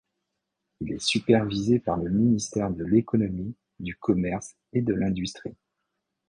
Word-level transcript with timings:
Il 0.79 0.93
est 0.93 0.97
supervisé 0.99 1.77
par 1.77 1.97
le 1.97 2.09
ministère 2.09 2.71
de 2.71 2.83
l'Économie, 2.83 3.53
du 3.79 3.95
Commerce 3.97 4.55
et 4.73 4.81
de 4.81 4.95
l'Industrie. 4.95 5.53